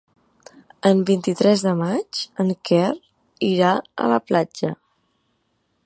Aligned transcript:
El 0.89 1.01
vint-i-tres 1.09 1.65
de 1.67 1.73
maig 1.81 2.21
en 2.45 2.49
Quer 2.71 2.89
irà 3.51 3.75
a 4.07 4.09
la 4.15 4.19
platja. 4.31 4.73